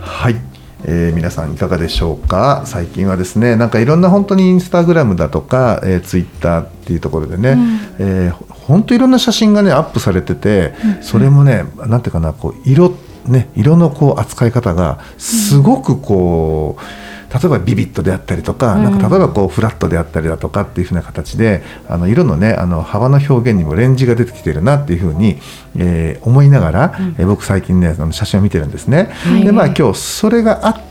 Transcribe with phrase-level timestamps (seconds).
[0.00, 0.36] はい、
[0.84, 2.62] えー皆さんいかがでしょうか？
[2.64, 7.56] 最近はですね、なんかいろんな本当にインスタグラムだとか、えー、ツイッターっていうところでね、
[7.98, 12.94] えー本当いろんな写真がねアップされてて、それもね、なんていうかな、こう色
[13.26, 17.09] ね色のこう扱い方がすごくこう。
[17.32, 25.38] 例えばビビットであったりとか,、なんか例えばこうフラットであったりだとかっていうふうな形であの色のねあの幅の表現にもレンジが出てきてるなっていうふうに、
[25.76, 29.10] えー思いながら、えー僕最近ねあの写真を見てるんですね。
[29.44, 30.89] でまあ今日それがあって、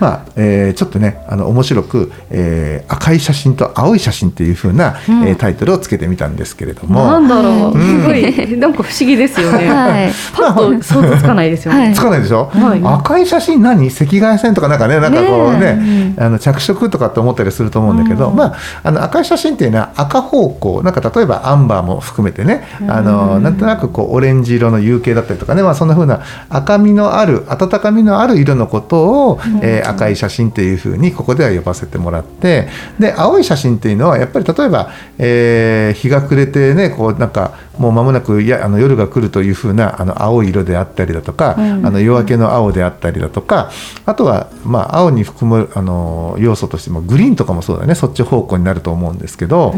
[0.00, 7.04] まあえーちょっとねあの面白く、えー赤い写真と青い写真っていうふうな、えータイトルをつけてみたんですけれども。
[7.04, 8.02] なんだろう、うん。
[8.02, 9.68] すごい、 なんか不思議ですよね。
[9.68, 10.12] はい。
[10.34, 11.84] パッと想像つかないですよね。
[11.86, 11.94] はい。
[11.94, 12.80] つかないでしょ、はい。
[12.84, 13.88] 赤い写真何？
[13.88, 29.31] 赤外線とかなんかねなんかこうねあの着色とかって思ったりすると思うんだけど、まあ、あの赤い写真っていうのは赤方向なんか例えばアンバーも含めてねあのなんとなくこうオレンジ色の有形だったりとかね、まあ、そんな風な赤みのある温かみのある色のことを、
[29.62, 41.60] えー赤い写真っていう風にここでは呼ばせてもらってで青い写真っていうのはやっぱり例えば、えー日が暮れてねこうなんかもう間もなくいやあの夜が来るという風なあの青い色であったりだとか、あ
[41.90, 43.70] の夜明けの青であったりだとか
[44.04, 49.74] あとは、まあ、青に含むあの要素としてもグリーンとかもそうだねそっち方向になると思うんですけど、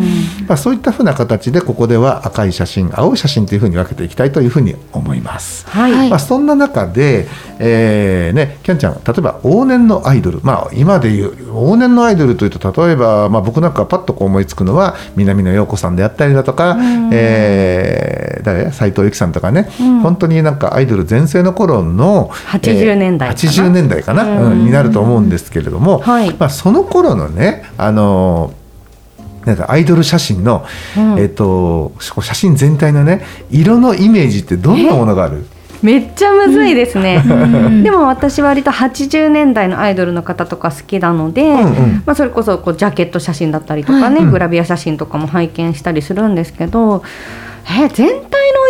[0.48, 5.66] まあ、そういった風な形でここでは赤い写真青い写真という風に分けていきたいという風に思います。
[5.68, 5.92] はい。
[5.92, 7.28] はいまあ、そんな中で、
[7.58, 16.76] えーね、キャンちゃん例えば往年のアイドル、まあ、今でいう往年のアイドルというと例えば、まあ、僕なんかパッとこう思いつくのは南野陽子さんであったりだとか、
[17.12, 18.72] えー誰？
[18.72, 19.70] 斉藤由貴さんとかね、
[20.02, 23.40] 本当になんかアイドル全盛の頃の80年代かな。
[23.40, 24.66] 80年代かな、うん。
[24.66, 26.34] になると思うんですけれども、はい。
[26.34, 28.52] まあ、その頃のねあの
[29.46, 30.66] なんかアイドル写真の、
[30.96, 31.18] うん。
[31.18, 35.46] えっと写真全体のね色のイメージってどんなものがある？
[35.84, 37.22] めっちゃむずいですね。
[37.84, 42.02] でも私割と80年代のアイドルの方とか好きなので、うんうん。
[42.06, 44.30] まあ、それこそこうジャケット写真だったりとかね、うん。
[44.30, 47.04] グラビア写真とかも拝見したりするんですけど、
[47.66, 48.20] え全体の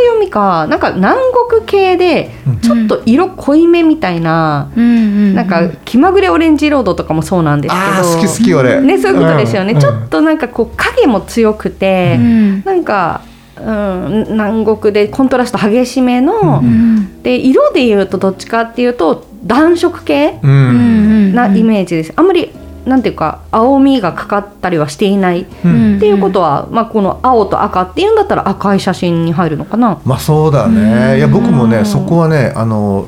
[0.07, 2.59] 読みかなんか南国系でうん。
[2.59, 5.35] ちょっと色濃いめみたいな、うんうん。
[5.37, 8.09] なんか気まぐれオレンジロードとかもそうなんですけど。
[8.17, 8.81] 好き好き俺。
[8.81, 9.81] ね、そういうことですよね、うん。
[9.81, 12.65] ちょっとなんかこう影も強くて、うん。
[12.65, 13.21] なんか、
[13.57, 17.23] うん、南国でコントラスト激しめの、うん。
[17.23, 21.35] で色でいうとどっちかっていうと暖色系うんうん。
[21.35, 22.51] なイメージです、あんまり
[22.85, 30.01] なんていうか青みがかかったりはしていない、うんっていうことは、まあ、この青と赤っていうんだったら赤い写真に入るのかな。
[30.05, 33.07] まあそうだねいや僕もねそこはねあの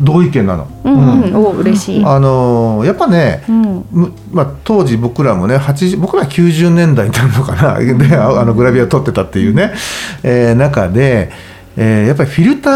[0.00, 0.68] 同意見なの。
[0.84, 0.94] うん。
[0.94, 1.22] うん。
[1.22, 2.04] うんお嬉しい。
[2.04, 3.84] あのやっぱね、うん。
[3.90, 7.78] むまあ、当時僕らもね80僕らは90年代になるのかな。
[7.78, 9.72] でああのグラビアを撮ってたっていうね、
[10.22, 11.30] えー中で、
[11.76, 12.70] えーやっぱりフィルタ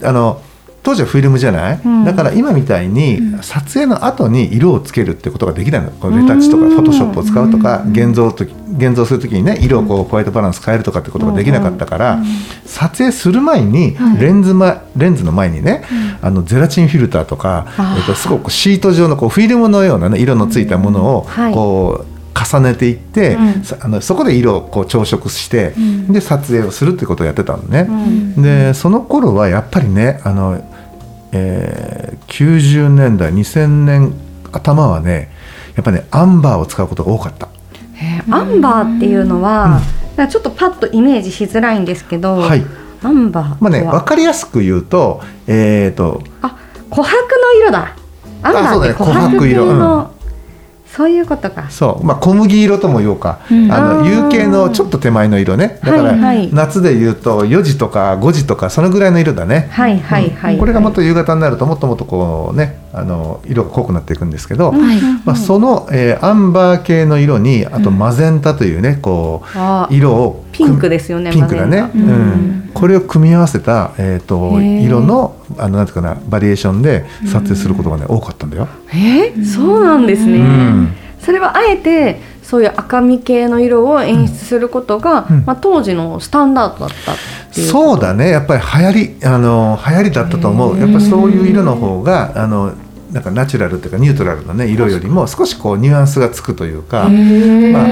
[0.00, 0.40] ーあの
[0.82, 2.04] 当時はフィルムじゃない、うん。
[2.04, 5.90] だから今みたいに撮影の後に色をつけるってことができないの。
[5.92, 6.70] このレタッチとかうん。
[6.70, 12.22] フォトショップを使うとか現像とき現像するときにね色をこうホワイトバランス変えるとかってことができなかったから、
[12.64, 15.84] 撮影する前にレンズ,、ま、レンズの前にね、
[16.20, 17.66] あのゼラチンフィルターとか、
[17.98, 21.54] えっとすごくシート状のこうフィルムのような、ね、色のついたものをはい。
[21.54, 23.62] こう重ねていって、うん。
[23.62, 25.74] さあのそこで色をこう調色して、
[26.08, 27.86] で撮影をするってことをやってたのね。
[27.88, 28.42] うん。
[28.42, 30.71] でその頃はやっぱりねあの、
[31.32, 34.14] えー90年代2000年
[34.52, 35.30] 頭はね
[35.74, 37.48] やっぱねアンバーを使うことが多かった。
[37.96, 39.80] えーアンバーっていうのは、
[40.16, 42.64] なんかちょっとパッとイメージしづらいんですけど、はい。
[43.02, 46.56] アンバーまあね分かりやすく言うと,、えー、とあ
[46.90, 47.04] 琥珀の
[47.60, 47.96] 色だ。
[48.42, 49.72] アンバーって琥珀色。
[49.74, 50.11] の、
[50.94, 51.70] そういうことか。
[51.70, 53.72] そう、まあ、小麦色とも言おうか、うん。
[53.72, 55.78] あの有形のちょっと手前の色ね。
[55.82, 56.14] だから、
[56.52, 59.68] 夏で言うと4時とか5時とかそのぐらいの色だね。
[59.70, 65.00] はいはいはい、これがもっと夕方になるともっともっとこうねあの色が濃くなっていくんですけど、はい。
[65.24, 72.02] まあ、その、えーアンバー系の色にあとマゼンタというねこあう色をピンクですよねピンクだね、うん。
[72.02, 72.70] うん。
[72.74, 78.68] これを組み合わせた、えー、と色のあのなんていうかなバリエーションで撮影することがね、多かったんだよ。
[78.86, 79.44] ガえー？
[79.44, 80.94] そうなんですね、うん。
[81.20, 85.44] それはあえてそういう赤み系の色を演出することが、うん。
[85.46, 87.16] まあ、当時のスタンダードだったっ
[87.54, 88.28] ていうそうだね。
[88.30, 90.78] やっぱり流行りあの流行りだったと思う。
[90.78, 92.74] やっぱりそういう色の方があの
[93.12, 97.86] なんかナチュラルっていうかニュートラルなね色よりも少しこうニュアンスがつくというか、まあ、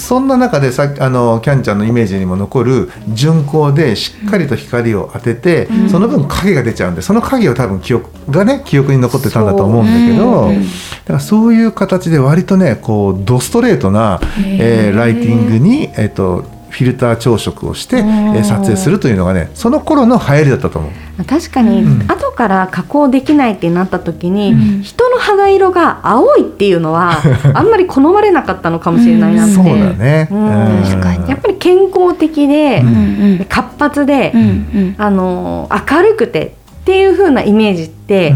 [0.00, 10.62] そんな中でさあのキャンちゃんのイメージにも残る純光でしっかりと光を当てて、その分影が出ちゃうんでその影を多分記憶がね記憶に残ってたんだと思うんだけど、うん。
[10.62, 20.92] だからそういう形で割とねこうドストレートな、えーライティングに、えー、とフィルター調色をして、えー撮影するというのがねその頃の流行りだったと思う。
[21.24, 22.10] 確かに、うん。
[22.10, 24.82] 後から加工できないってなった時に、うん。
[24.82, 27.12] 人の肌色が青いっていうのは
[27.54, 30.46] あんまり好まれなかったのかもしれないなって、そうだね、うん。
[30.46, 30.82] うん。
[30.82, 31.30] 確かに。
[31.30, 32.84] やっぱり健康的で、
[33.48, 34.34] 活発で、
[34.98, 38.34] あの明るくてっていう風なイメージって、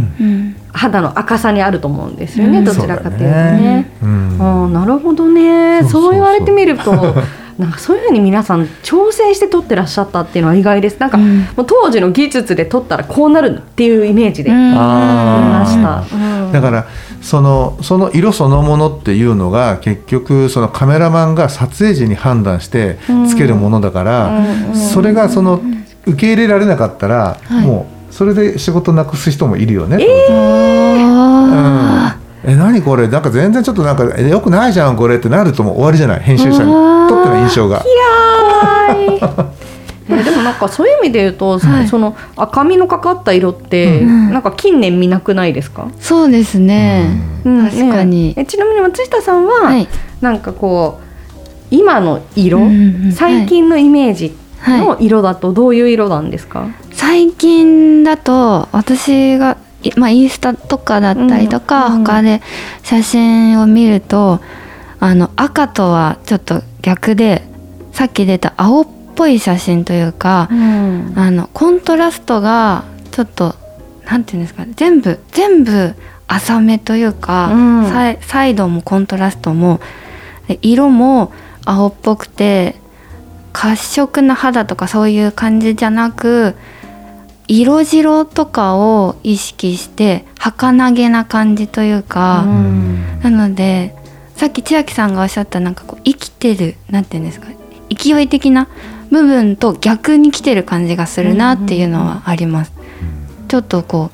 [0.73, 2.65] 肌の赤さにあると思うんですよね、うん。
[2.65, 3.91] どちらかというとね。
[4.03, 4.39] うん。
[4.41, 5.81] ああなるほどね。
[5.83, 6.03] そうそうそう。
[6.03, 7.15] そう言われてみると
[7.61, 10.99] なんかそういうふうに皆さん調整して撮ってらっしゃったっていうのは意外です。
[10.99, 11.41] なんか、うん。
[11.41, 14.71] もう当時の技術で撮ったらこうなるっていうイメージでうん。
[14.71, 16.53] 見ました、うん。
[16.53, 16.87] だから
[17.21, 22.99] そのその色そのものっていうのが結局そのカメラマンが撮影時に判断して
[23.29, 24.39] つけるものだから、
[24.71, 24.75] うん。
[24.75, 25.61] それがその
[26.07, 27.67] 受け入れられなかったら、はい。
[27.67, 29.99] もうそれで仕事なくす人もいるよね。
[30.31, 33.09] あうん、え何これ？
[33.09, 36.21] なんか全然ちょっとなんかえよくないじゃんこれってなるともう終わりじゃない？
[36.21, 36.71] 編集者に。
[37.09, 37.85] とっての印象が。
[40.13, 41.87] えでもなんかそういう意味で言うと、はい。
[41.87, 44.33] その赤みのかかった色って、うん。
[44.33, 47.09] なんか近年見なくないですか、ーそうですね。
[47.45, 47.65] うん。
[47.71, 48.35] 確かに。
[48.35, 48.43] ね。
[48.43, 49.87] えちなみに松下さんは、はい。
[50.21, 51.05] なんかこう
[51.71, 59.57] 今の色、うん最近のイメージはいの色だとどういう色なんですか、最近だと私が、い
[59.97, 62.43] まあ、インスタとかだったりとか、うんうん他で
[62.83, 64.41] 写真を見ると
[64.99, 67.43] あの赤とはちょっと逆で
[67.93, 68.87] さっき出た青っ
[69.17, 71.13] ぽい写真というか、うん。
[71.17, 73.55] あのコントラストがちょっと
[74.07, 75.95] なんていうんですかね全部全部
[76.27, 77.89] 浅めというか、うん。
[77.89, 79.81] サイサイドもコントラストも
[80.49, 81.33] で色も
[81.65, 82.77] 青っぽくて
[83.53, 86.55] 褐色な肌とかそういう感じじゃなく
[87.53, 93.21] 色白とかを意識して儚げな感じというか、うん。
[93.23, 93.95] なので
[94.37, 97.49] さっき千秋さんがおっしゃったなんかこう生きてるなんていうんですか
[97.91, 98.69] 勢い的な
[99.11, 102.73] 部分と逆に来てる感じがするなっていうのはあります。
[103.49, 104.11] ちょっとこ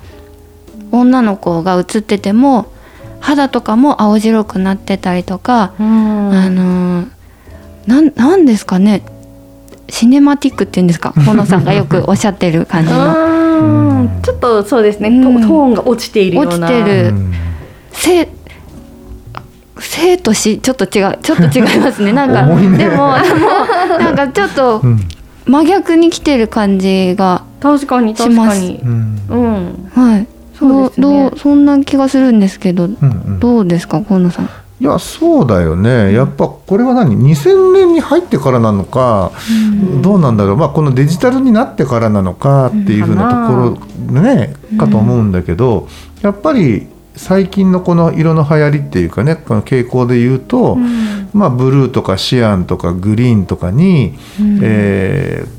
[0.91, 2.71] う女の子が映ってても
[3.19, 6.31] 肌とかも青白くなってたりとか、うん。
[6.33, 7.17] あのー
[7.87, 9.01] なんなんですかね
[9.89, 12.97] シネマティックっていうんですか 河野さんがよくおっしゃってる感じの
[13.59, 14.21] うん。
[14.21, 15.41] ちょっとそうですね、トうん。
[15.41, 16.67] トーンが落ちているような。
[16.67, 17.09] 落ちてる。
[17.09, 17.33] うん。
[17.91, 18.27] 生
[19.79, 21.17] 生と死ちょっと違う。
[21.21, 22.11] ちょっと違いますね。
[22.13, 22.77] なんか重いね。
[22.77, 24.99] でもでもなんかちょっとうん。
[25.45, 28.79] 真逆に来てる感じが確かに確かに。
[28.83, 29.21] うん。
[29.29, 29.91] うん。
[29.93, 30.27] はい。
[30.57, 31.03] そうですね。
[31.03, 33.39] どうどうそんな気がするんですけどうんうん。
[33.39, 34.49] どうですか河野さん
[34.79, 36.13] いやそうだよね。
[36.13, 39.31] やっぱこれは何？2000年に入ってからなのか、
[40.03, 43.79] どうなんだろう、まあ、このデジタルになってからなのかっていうふうなとこ
[44.11, 45.87] ろね、かと思うんだけど
[46.21, 50.75] やっぱり最近のこの色の流行りっていうかねこの傾向で言うと、
[51.33, 54.13] まあ、ブルーとかシアンとかグリーンとかに、
[54.61, 55.57] えー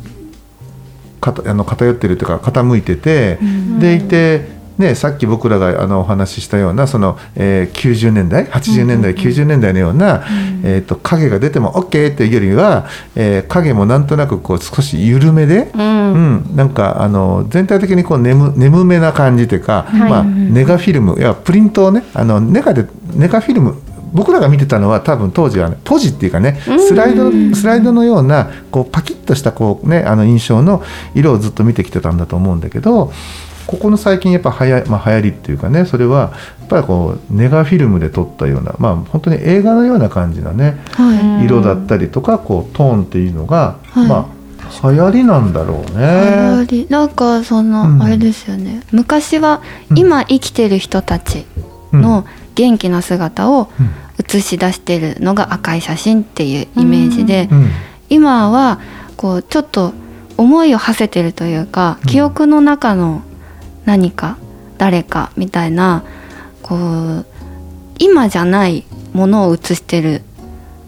[1.20, 3.38] かたあの偏ってるというか傾いてて、
[3.80, 10.24] でいて、ね、さっき僕らがあのお話ししたようなその、えー90年代80年代、90年代のような、
[10.64, 15.98] えー、と影が出ても OK っていうよりは、えー影もなんとなくこう少し緩めで、うん。
[16.08, 20.10] うん、なんかあの全体的にこう眠眠めな感じというか、はい。
[20.10, 23.80] まあ、ネガフィルムいやプリントをねあのネガでネガフィルム
[24.12, 30.82] 僕らが見てたのは多分当時は、ね、ポジっていうかねスライドスライドのようなこうパキッとしたこう、ね、あの印象の
[31.14, 33.12] 色をずっと見てきてたんだと思うんだけど
[33.68, 41.44] ここの最近やっぱはや、まあ、流行りっていうかねそれはやっぱりこうネガフィルムで撮ったようなまあ本当に映画のような感じなねはい。
[41.44, 44.08] 色だったりとかこうトーンっていうのが、はい。
[44.08, 44.38] まあ
[44.90, 46.02] 流行りなんだろうね。
[46.02, 46.86] やり。
[46.88, 48.02] なんかその、うん。
[48.02, 48.82] あれですよね。
[48.90, 49.98] 昔はうん。
[49.98, 51.46] 今生きてる人たち
[51.92, 53.70] の元気な姿を
[54.18, 57.70] 映し出してるのが赤い写真っていうイメージで、うん。
[58.08, 58.80] 今は
[59.16, 59.92] こうちょっと
[60.36, 62.08] 思いを馳せてるというか、うん。
[62.08, 63.22] 記憶の中の
[63.88, 64.36] 何か
[64.76, 66.04] 誰かみたいな
[66.62, 67.26] こう
[67.98, 70.20] 今じゃないものを映してる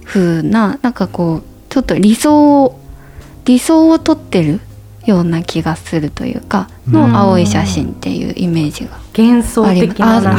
[0.05, 2.79] 風ななんかこうちょっと理想
[3.47, 4.61] 理想を撮ってる
[5.07, 10.37] ような気がするというかの青い写真っていうイメージが幻想的ななん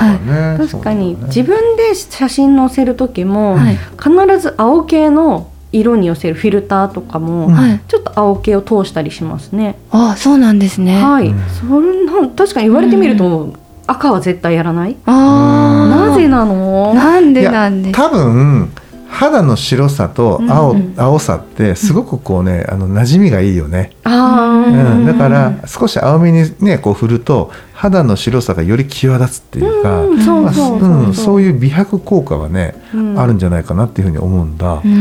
[0.00, 0.66] はい。
[0.66, 3.76] 確かに、自分で写真載せる時も、はい。
[3.76, 7.50] 必ず青系の色に寄せるフィルターとかも、
[7.88, 9.76] ちょっと青系を通したりしますね。
[9.90, 11.40] あそうなんですね、はい、うん。
[11.48, 13.52] そんな確かに言われてみると、
[13.86, 14.96] 赤は絶対やらない？
[15.06, 16.08] あー。
[16.08, 16.94] なぜなの？
[16.94, 18.70] なんでなんです多分
[19.18, 20.94] 肌の白さと青,、うん。
[20.96, 25.06] 青さってすごくこうねあの馴染みがいいよね、あうーん。
[25.06, 33.18] だから少し青みにねこう振ると肌の白さがより際立つっていうか、うんそういう美白効果はね、うん。
[33.18, 34.80] あるんじゃないかなっていうふうに思うんだ。
[34.84, 34.92] うん。
[34.92, 34.94] う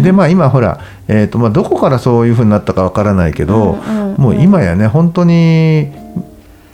[0.00, 0.02] ん。
[0.02, 3.78] でまあ今ほら、えーとまあ、どこからそういうふうになったかわからないけど、
[4.18, 5.92] もう今やね本当に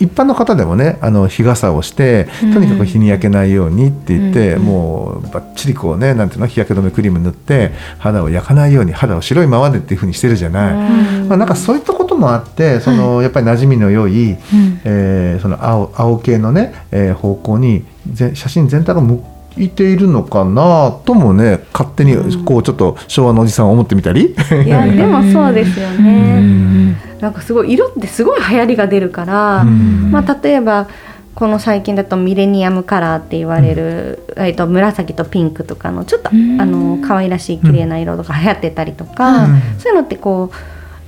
[0.02, 10.73] 一般の方でもねあの日傘をしてとにかく日に焼けないようにって言って、うんもうバッチリこうねなんていうの日焼け止めクリーム塗って肌を焼かないように肌を白いままでっていうふうにしてるじゃない。
[10.75, 11.28] うん。
[11.28, 14.38] まあ、なんかそういったこともあってその、やっぱり馴染みの良い、うん。
[14.85, 19.25] えーその青青系のね、えー方向にぜ写真全体が向
[19.56, 24.35] いているのかなともね勝手にこうちょっと昭和のおじさんは思ってみたり。
[24.64, 26.40] いや でもそうですようね。
[26.40, 26.97] ん。
[27.21, 30.11] なんかすごい色ってすごい流行りが出るから、うん。
[30.11, 30.88] まあ例えば
[31.35, 36.61] この最近だとミレニアムカラーって言われる、えっと紫とピンクとかのちょっと、うん。
[36.61, 39.62] あの可愛らしい綺麗な色とか流行ってたりとか、うん。
[39.78, 40.56] そういうのってこう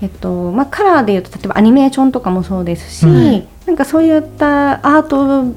[0.02, 3.42] えっとまあカラーでいうと例えばアニメーションとかもそうですし、うん。
[3.66, 5.52] なんかそういったアート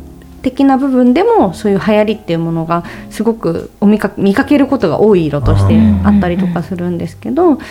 [0.52, 7.64] 的な部分でもそういう流行りっていうものがすごくお見か見かけることが多い色としてあったりとかするんですけどだ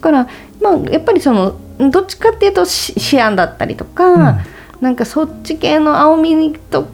[0.00, 0.28] から
[0.60, 4.38] まあやっぱりそのどっちかっていうとシシアンだったりとか、うん。
[4.80, 6.86] なんかそっち系の青みと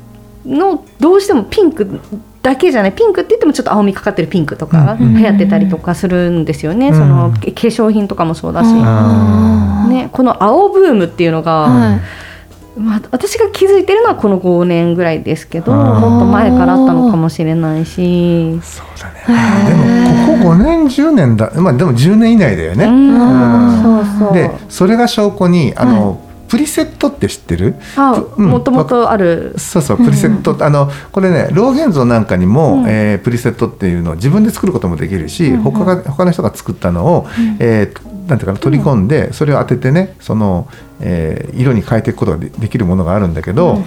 [0.47, 2.01] のどうしてもピンク
[2.41, 5.17] だけじゃないピンクって言ってもちょっと青みかかってるピンクとかうん。
[5.17, 6.95] 流行ってたりとかするんですよね、うん。
[6.95, 8.73] その化粧品とかもそうだし、
[9.89, 12.01] ね、この青ブームっていうのが、はい
[12.81, 18.59] まあ、私が気づいてるのはこの5年ぐらいですけどもっと前からあったのかもしれないし。
[18.63, 19.25] そうだね。
[19.69, 21.53] でもここ5年10年だ。
[21.57, 22.87] まあでも10年以内だよね。
[24.33, 27.77] でそれが証拠にあの、プリセットって知ってる？
[28.37, 32.89] もともとある、そうそうプリセット、あのこれね老現像なんかにも、うん。
[32.89, 35.55] えープリセットっていうのを自分で作ることもできるし、うん。
[35.55, 37.27] うん他が他の人が作ったのを、
[37.61, 40.69] えーなんていうかな取り込んで、それを当ててねその、
[41.01, 43.83] えー色に変えていくことがでできるものがあるんだけど、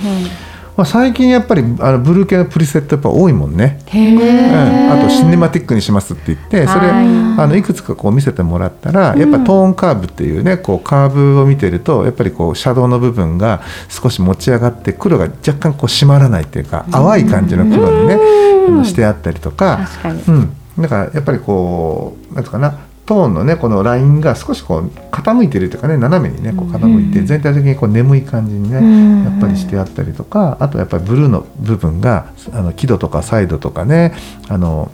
[0.76, 3.80] まあ、最近やっぱりあのブルー系のプリセットやっぱ多いもんね。
[3.94, 7.06] うん、あとシネマティックにしますって言ってそれはい
[7.40, 19.88] あのいくつかこう見せてもらったらやっぱトーンカーブっていうねこうカーブを見てるとやっぱりこうシャドウの部分が少し持ち上がって黒が若干こう締まらないっていうか淡い感じの黒にねしてあったりとか。
[20.02, 29.24] 確かに、うん、だからやっぱりこうなんつうかなトーンのねこのラインが少しこう傾いてるというかね斜めにねこう傾いて全体的にこう眠い感じにねうん。
[29.24, 34.14] やっぱりしてあったりとかあとやっぱりブルーの部分があの輝度とかサイドとかね
[34.48, 34.92] あの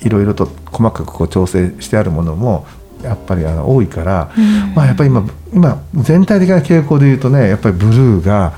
[0.00, 2.66] いろいろと細かくこう調整してあるものも
[3.02, 4.30] やっぱりあの多いから、
[4.76, 8.52] まあやっぱり今今全体的な傾向で言うとねやっぱりブルーが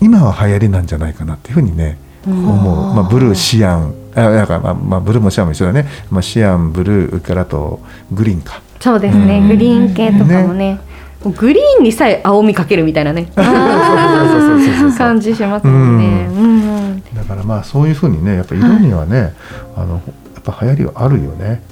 [0.00, 3.94] 今は流行りなんじゃないかなっていうふうにね思う、まあ、ブルーシアン。
[4.14, 8.60] あだからまあ、まあ、ブルーもシアンも一緒だね、まあ、シアンブルーからあとグリーンか。
[8.80, 9.48] そうですね、うん。
[9.48, 10.80] グリーン系とかもね。
[11.22, 13.30] もうグリーンにさえ青みかけるみたいなね。
[13.36, 16.26] そうそうそうそうそう感じしますもんね。
[16.28, 16.44] うん。
[16.44, 19.34] うんだからまあそういうふうにねやっぱ色にはね、
[19.76, 20.00] あのや
[20.40, 21.62] っぱ流行りはあるよね。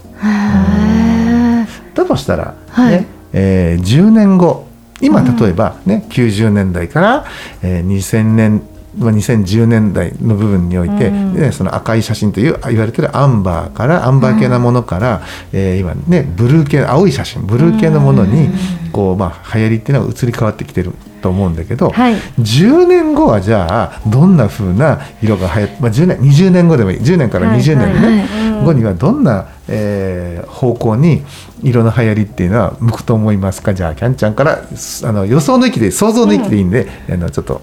[1.94, 3.06] だとしたら、ねはい。
[3.32, 4.66] えー10年後。
[5.00, 7.24] 今例えばね、90年代から、
[7.62, 11.34] えー2000年まあ2010年代の部分において、うん。
[11.34, 18.48] ねその赤い写真という言われてるアンバーからアンバー系なものから、えー今ねブルー系青い写真ブルー系のものに
[18.92, 22.14] こう、まあ、流行りっていうのが移り変わってきてると思うんだけど、はい。
[22.38, 26.98] 10年後はじゃあどんな風な色が流行って、まあ、10年20年後でもいい。
[26.98, 28.28] 10年から20年ね、
[28.64, 31.22] 後にはどんな、えー方向に
[31.62, 33.74] 色の流行りっていうのは向くと思いますか？
[33.74, 37.60] じゃあキャンちゃんからすあの予想の域で想像の域でいいんで、あのちょっと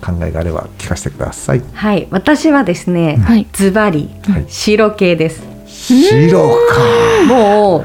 [0.00, 1.62] 考えがあれば聞かせてください。
[1.74, 3.46] はい、私はですね、はい。
[3.52, 4.44] ズバリはい。
[4.48, 5.42] 白系です。
[5.66, 7.24] 白か。
[7.26, 7.84] も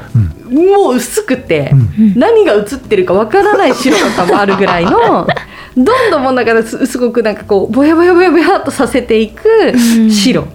[0.50, 2.18] う、もう薄くて、うん。
[2.18, 5.26] 何が映ってるかわからない白さもあるぐらいの
[5.76, 10.10] どんどんもうなんかすすごくなんかこうぼやぼやぼやぼやっとさせていくうん。
[10.10, 10.46] 白、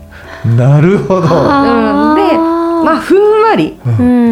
[0.57, 1.21] なるほど。
[1.21, 1.25] うん。
[1.25, 1.29] で
[2.83, 3.97] まあふんわり、うん。
[3.97, 4.29] うん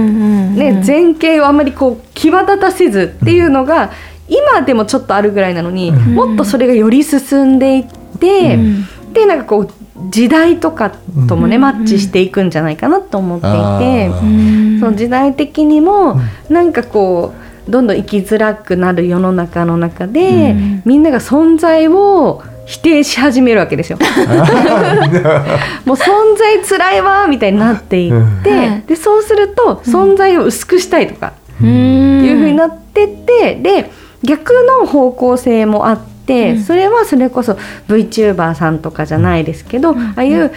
[0.58, 3.92] ね、前景をあまりこう際立たせずっていうのが、
[4.28, 6.16] 今でもちょっとあるぐらいなのに、うん。
[6.16, 7.86] もっとそれがより進んでいっ
[8.20, 9.14] て、うん。
[9.14, 9.70] でなんかこう
[10.10, 10.92] 時代とか
[11.28, 16.20] ともね、マッチしていくんじゃないかなと思っていて、その時代的にも
[16.50, 17.34] なんかこ
[17.68, 20.56] うどんどん生きづらくなる世の中の中で、
[20.86, 23.98] みんなが存在を否定し始めるわけですよ。
[25.86, 33.90] もう存在つらいわみたいになっていって、でそうすると存在を薄くしたいとかっていうふうになってってで
[34.24, 37.54] 逆の方向性もあって、それはそれこそ
[37.88, 40.52] VTuber さんとかじゃないですけど、ああいう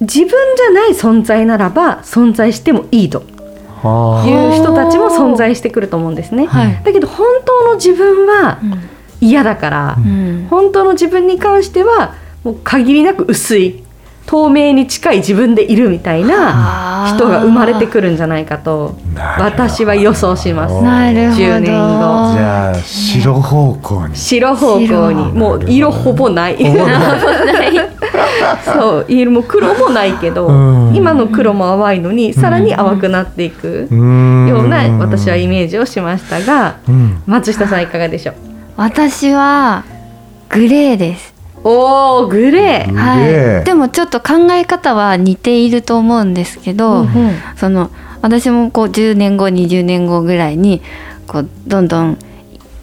[0.00, 3.22] 自分じゃない存在ならば存在してもいいと。
[3.78, 6.48] いう人たちも存在してくると思うんですね。
[6.84, 8.58] だけど本当の自分は、
[9.20, 13.82] 嫌だから、うん、本当の自分に関してはもう限りなく薄い
[14.28, 18.94] 透明に近い自分でいるみたいな人が生まれてくるんじゃないかと
[19.38, 20.82] 私は予想します。
[20.82, 21.42] なるほど。
[21.44, 22.34] 10年後。
[22.34, 24.14] じゃあ白方向に。
[24.14, 25.32] 白方向に。
[25.32, 26.56] もう色ほぼない。
[28.64, 29.04] そう。
[29.08, 30.48] 色も黒もないけど
[30.94, 36.76] 今の黒も淡いのにさらに淡くなっていくような私はイメージをしましたが
[37.26, 38.34] 松下さんいかがでしょう？
[38.76, 39.84] 私は
[40.50, 41.34] グレーです
[41.68, 42.94] おおグレー。
[42.94, 43.64] はい。
[43.64, 47.90] でもちょっと考え方は似ていると思うんですけど、うんうん、その
[48.22, 50.80] 私もこう10年後20年後ぐらいに
[51.26, 52.18] こうどんどん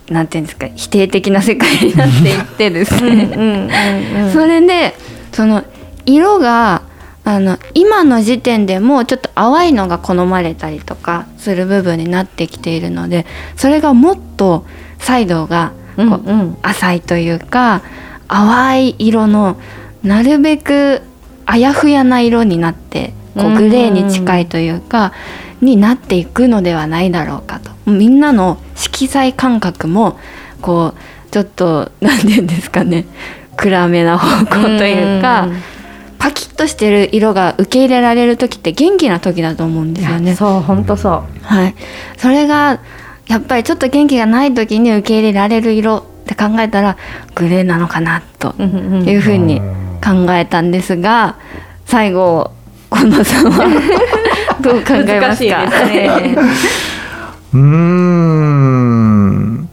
[0.09, 3.69] なんていうんですか否定的な世界になっていってですね。
[4.31, 4.95] それで
[5.31, 5.63] その
[6.05, 6.83] 色が
[7.23, 13.25] あの今の時点でもちょっと淡いのが好まれたりとかする部分になってきているので
[13.55, 14.63] それがもっと
[14.99, 17.81] 彩度がこう、うんうん、浅いというか
[18.27, 19.57] 淡い色の
[20.03, 21.01] なるべく
[21.45, 25.11] あやふやな色になってこうグレーに近いというか、
[25.61, 30.19] になっていくのではないだろうかとみんなの色彩感覚も
[30.61, 33.05] こうちょっと何て言うんですかね
[33.57, 35.49] 暗めな方向というか。
[36.17, 40.33] パキッとしてる色が受け入れられる時って元気な時だと思うんですよね。
[40.33, 41.43] そう本当そう。
[41.43, 41.75] はい。
[42.17, 42.79] それが
[43.27, 46.97] やっぱりちょっと元気がない時に受け入れられる色って考えたら
[47.35, 49.61] グレーなのかなというふうに
[50.03, 51.37] 考えたんですが
[51.85, 52.51] 最後
[52.91, 53.65] 近藤さんは
[54.61, 55.65] どう考えますか？
[55.85, 56.35] ね、
[57.53, 59.69] うん。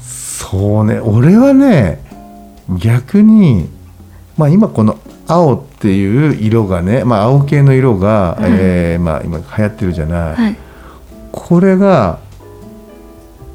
[0.00, 1.00] そうね。
[1.00, 2.00] 俺はね
[2.78, 3.68] 逆に
[4.36, 10.56] まあ今この青っていう色がね、まあ、青系の色が、うん、えー、まあ、今流行ってるじゃない、はい、
[11.32, 12.18] これが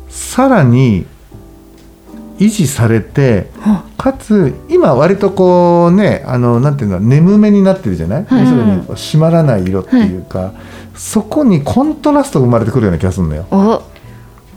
[0.09, 1.05] さらに
[2.43, 3.47] 維持されて、
[3.97, 10.53] かつ今割とこうねあのなんていうの眠めになってるじゃない、要するに締まらない色っていうか、はい、
[10.95, 13.83] そこにコントラストが生まれてくるような気がするのよ。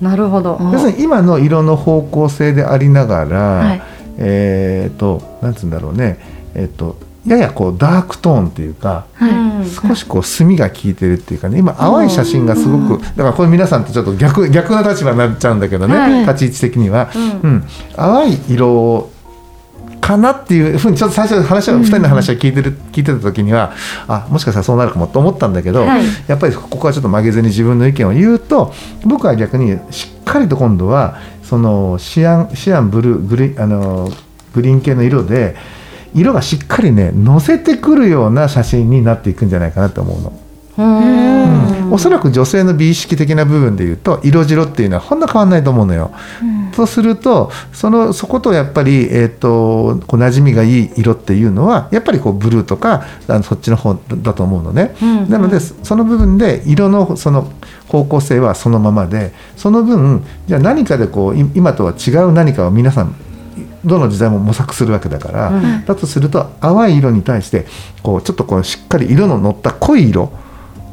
[0.00, 0.58] なるほど。
[0.72, 3.82] 要するに今の色の方向性でありながら、はい、
[4.18, 6.18] えっ、ー、となんつうんだろうね。
[6.54, 11.58] えっ、ー、とややこうダークトーンっていうか、はい、少しこう墨が効いてるっていうかね。
[11.58, 17.64] 今淡い写真がすごくだからこれ皆さんとちょっと逆逆な立場になっちゃうんだけどね、はい、立ち位置的には、うん、うん、
[17.96, 19.10] 淡い色
[20.06, 23.72] かなっていうふうにちょっと最初話は2人の話を聞いてる聞いてた時には
[24.06, 28.72] あもしかしたらそうなるかもと思ったんだけど、はい、やっぱりここはちょっと曲げずに自分の意見を言うと
[29.04, 34.08] 僕は逆にしっかりと今度はそのシアンシアンブルーグリあの
[34.54, 35.56] グリーン系の色で
[36.16, 40.32] 色がしっかりね乗せてくるような写真になっていくんじゃないかなと思うの。
[40.78, 46.12] うん、おそらく女性の美意識的な部分でいうと色白っていうのはほんの変わんないと思うのよ。
[46.42, 54.94] うん、とするとそのそことやっぱり、えーと、こう馴染みがいい色っていうのはやっぱりこうブルーとかあのそっちの方だと思うのね。
[55.00, 57.50] うん、なのでその部分で色のその
[57.88, 63.14] 方向性はそのままでその分じゃあ何かでこう今とは違う何かを皆さん
[63.86, 67.66] どの時代も模索するわけだから、うん、だとすると淡い色に対して
[68.02, 70.32] こうちょっとこうしっかり色の乗った濃い色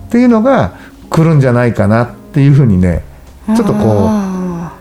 [0.08, 0.78] っていうのが
[1.10, 3.04] 来るんじゃないかなっていうふうにね
[3.48, 4.10] ちょっとこ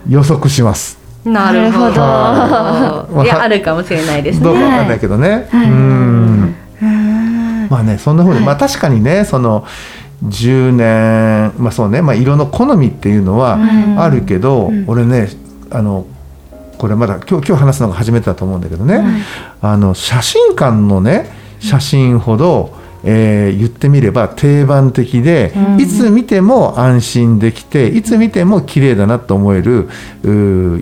[0.07, 0.99] う予測します。
[1.25, 3.23] なるほど。
[3.23, 4.43] いやあるかもしれないですね。
[4.43, 5.47] どうかわかんないけどね。
[5.49, 6.55] はい、うん。
[7.69, 9.65] まあねそんなふうに、はい、まあ確かにねその。
[10.25, 13.59] 10年まあそうね、まあ、色の好みっていうのは
[13.97, 15.27] あるけど、うん、俺ね
[15.69, 16.05] あの
[16.83, 19.21] これまだ今日今日話すのが初めてだと思うんだけどね、はい、
[19.61, 21.29] あの写真館のね
[21.61, 29.87] 写真ほど、えー、言ってみれば定番的で、うん、いつ見ても安心できていつ見ても綺麗だなと思える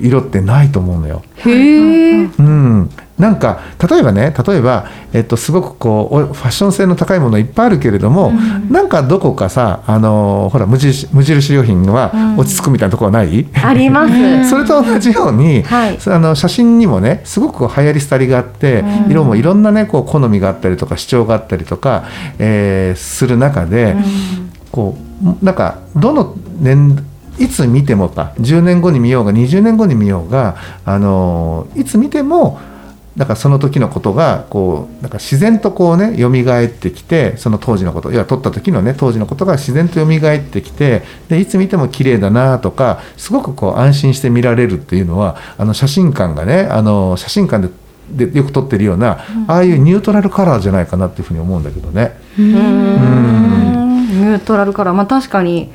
[0.02, 1.22] 色ってないと思うのよ。
[1.36, 14.50] へうん、なんか例えばね例えば、えっと、すごくこうファッション性の高いものいっぱいあるけれども、うん、なんかどこかさあのほら無印無印良品は落ち着くみたいなところはない、うん、あります。
[14.50, 22.06] それと同じように、はい、あの写真にもねすごく流行り廃りがあって、うん、色もいろんなねこう好みがあったりとか主張があったりとか、
[22.40, 23.96] えー、する中で、
[24.72, 24.98] こ
[25.42, 27.06] うなんかどの年
[27.38, 32.60] いつ見てもか10年後に見ようが20年後に見ようがあのいつ見ても
[33.18, 47.74] だからその時のことがこうなんか自然とこうね蘇ってきてその当時のこといや撮った時のね当時のことが自然と蘇ってきてでいつ見ても綺麗だなとかすごくこう安心して見られるっていうのはあの写真館がねあの写真館で
[48.12, 52.20] でよく撮ってるような、ああいうニュートラルカラーじゃないかなっていうふうに思うんだけどね。
[52.38, 54.08] うん。
[54.08, 54.94] ニュートラルカラー。
[54.94, 55.72] まあ確かに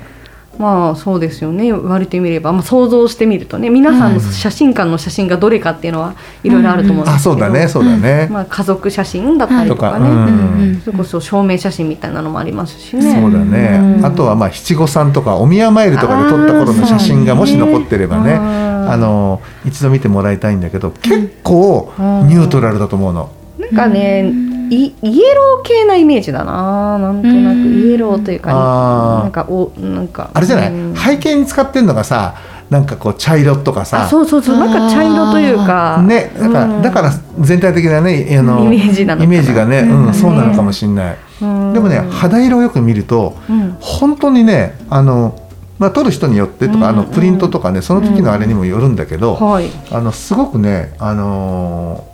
[0.59, 1.65] まあそうですよね。
[1.65, 3.71] 言われてみれば、まあ、想像してみるとね。
[3.71, 7.39] 皆さんの写真館の写真がどれかっていうのはいろいろあると思うんですけど、うん。
[7.39, 7.69] うん、あそうだね。
[7.69, 10.81] そうだね、まあ、家族写真だったりとかね、はい。
[10.85, 13.03] それこそ証明写真みたいなのもありますしね。
[13.21, 18.67] そうだね、うん、あとはまあ七五三とかお宮参りとかで撮った頃の写真がもし残ってればね。
[18.89, 23.31] あの一度見てもらいたいんだけど結構ニュートラルだと思うの。
[23.59, 24.33] なんかね、
[24.71, 26.99] イイエロー系なイメージだな。
[26.99, 32.35] なんとなくイエローというか、なんかおなんかあれじゃない、背景に使ってんのがさ
[32.71, 34.09] なんかこう茶色とかさ。
[34.09, 34.59] そうそうそう。
[34.59, 36.03] なんか茶色というか。
[36.03, 43.37] ねだから、だから全体的なねあのイメージなのイメージがね、うんそうなのかもしれない、でもね肌色をよく見ると、
[43.81, 45.39] 本当にねあの
[45.79, 52.05] まあ、撮る人によってとか、あのプリントとかねその時のあれにもよるんだけど、あのすごくね、あの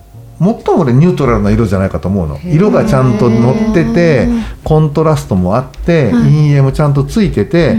[0.43, 2.41] 最も俺ニュートラルな色じゃないかと思うの。
[2.45, 4.29] 色がちゃんと乗ってて
[4.65, 7.77] コントラストもあって、陰影もちゃんとついてて、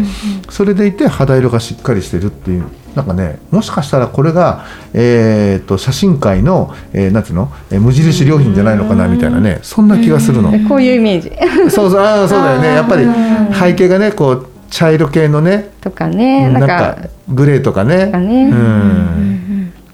[0.50, 2.64] それでいて肌色がしっかりしてるっていう。
[2.96, 9.60] なんかねもしかしたらこれが、えーと、写真界の、えー、なんていうの、えー、無印良品じゃないのかなみたいなね。
[9.64, 10.52] そんな気がするの。
[10.70, 11.32] こういうイメージ。
[11.72, 12.68] そうそうあそうだよね。
[12.68, 13.08] やっぱり
[13.52, 16.50] 背景がねこう茶色系のねとかね。
[16.50, 16.98] なんか。
[17.30, 18.10] グレーとかね。
[18.12, 18.50] かね。
[18.50, 19.43] うん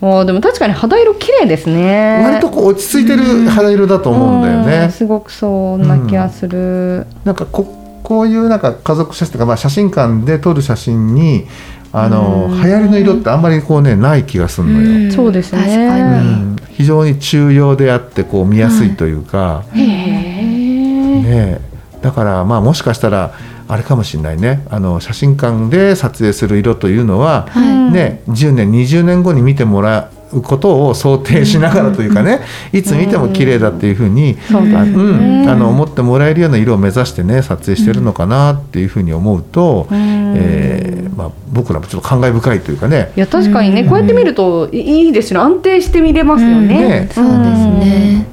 [0.02, 2.22] あでも確かに肌色綺麗ですね。
[2.24, 11.46] 割とこう落ち着いてる肌色だと思うんだよね、すごくそんな気がする、うん、なんかここういうなんか家族写真とか、まあ、写真館で撮る写真に
[11.92, 21.60] あの、うん、流行りの色ってあんまりこうねない気がするのよ、うん、そうですね、うん、非常に中庸であってこう見やすいというか、ね
[22.02, 23.34] だからまあもしかしたら
[23.70, 24.66] あれかもしれないね。
[24.72, 32.42] あの写真館で撮影する色というのは、はい、ね、10年20年後に見てもらうことを想定しながらというかね、
[32.74, 43.12] いつ見ても綺麗だっていうふうに、うん、あの思ってもらえるような色を目指してね撮影してるのかなっていうふうに思うと、うえー、まあ、僕らもちょっと感慨深いというかね。
[43.16, 46.68] いや確かにね、こうやって見るといいですよ安定して見れますよね。
[46.68, 48.26] ねそうですね。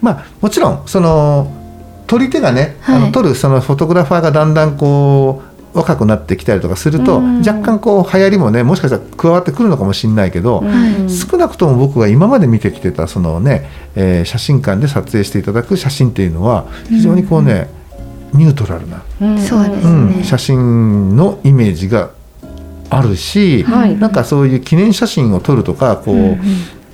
[0.00, 1.59] まあ、もちろんその
[2.10, 17.70] 撮り手がね、はい、あの撮るそのフォトグラファーがだんだんこう若くなってきたりとかすると、うん、若干こう流行りもねもしかしたら加わってくるのかもしれないけど、うん、少なくとも僕が今まで見てきてたそのね、えー、写真館で撮影していただく写真っていうのは非常にこうね、
[18.32, 22.10] うん、ニュートラルな、うん写真のイメージが
[22.88, 26.40] あるし、はい、なんかそういう記念写真を撮るとかこう、うんうん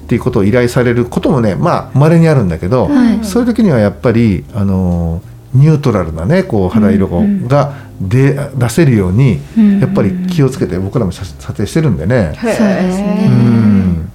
[0.07, 5.21] っていうことを依頼されることもねまあ稀にあるんだけど、はい、そういう時にはやっぱりあの
[5.53, 7.09] ニュートラルなねこう肌色
[7.49, 9.41] がで、出せるように、
[9.81, 12.35] やっぱり気をつけて僕らも撮影してるんでね。
[12.39, 13.27] そうですね。
[13.27, 14.11] うん。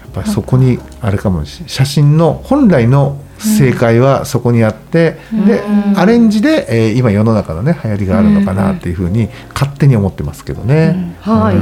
[0.00, 5.62] やっぱりそこにあれかもしれない写真の本来の正解はそこにあって、うん、で
[5.96, 11.56] アレンジで、えー、今世の中のね流行りがあるのかなっていうふうに勝手に思ってますけどね、うん、はい、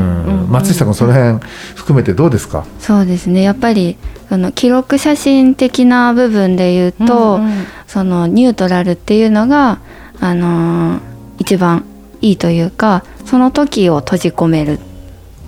[0.51, 1.39] 松下君その辺
[1.75, 2.65] 含めてどうですか？
[2.79, 3.43] そうですね。
[3.43, 3.97] やっぱり
[4.29, 9.81] その記録写真的な部分で言うと、うんうん、そのニュートラルっていうのが
[10.21, 11.01] あのー、
[11.39, 11.85] 一番
[12.21, 14.79] いいというかその時を閉じ込める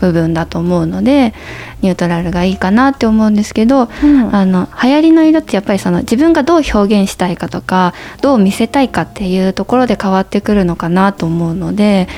[0.04, 1.34] 部分だと思うので
[1.80, 12.08] ニュートラルがいいかなって思うんですけど、うん、あの流行りの色ってやっぱりその自分がどう表現したいかとかどう見せたいかっていうところで変わってくるのかなと思うので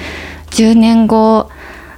[0.51, 1.51] 10年後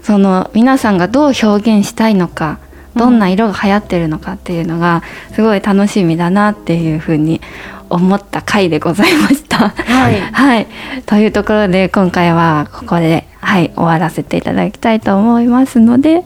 [0.03, 2.59] その皆さんがどう表現したいのか
[2.97, 7.41] どんな色が流行ってるのかっていうのがすごい楽しみだなっていうふうに
[7.89, 9.69] 思った回でございました。
[9.69, 10.67] はい、 はい、
[11.07, 16.25] というところで今回はここで、はい、終わらせていただきたいと思いますので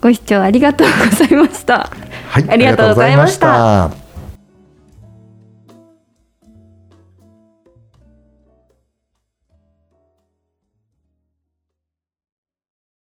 [0.00, 1.90] ご視聴ありがとうございました。
[2.28, 4.03] はい、ありがとうございました。